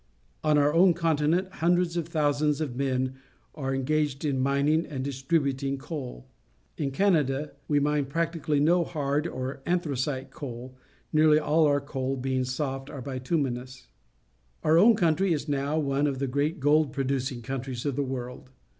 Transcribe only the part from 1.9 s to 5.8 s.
of thousands of men are engaged in mining and distributing